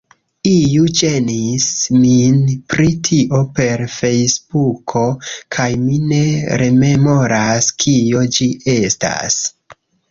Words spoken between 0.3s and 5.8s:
Iu ĝenis min pri tio per Fejsbuko kaj